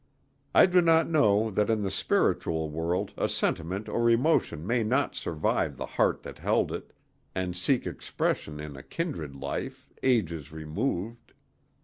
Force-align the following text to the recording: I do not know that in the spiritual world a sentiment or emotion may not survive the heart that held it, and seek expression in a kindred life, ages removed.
I 0.55 0.65
do 0.65 0.81
not 0.81 1.07
know 1.07 1.51
that 1.51 1.69
in 1.69 1.83
the 1.83 1.91
spiritual 1.91 2.71
world 2.71 3.13
a 3.17 3.29
sentiment 3.29 3.87
or 3.87 4.09
emotion 4.09 4.65
may 4.65 4.83
not 4.83 5.15
survive 5.15 5.77
the 5.77 5.85
heart 5.85 6.23
that 6.23 6.39
held 6.39 6.71
it, 6.71 6.91
and 7.35 7.55
seek 7.55 7.85
expression 7.85 8.59
in 8.59 8.75
a 8.75 8.81
kindred 8.81 9.35
life, 9.35 9.87
ages 10.01 10.51
removed. 10.51 11.33